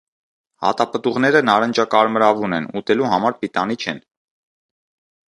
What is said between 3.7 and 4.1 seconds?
չեն։